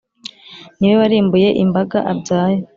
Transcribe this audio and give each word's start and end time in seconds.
Niwe 0.79 0.95
warimbuye 1.01 1.49
imbaga 1.63 1.97
abyaye 2.11 2.57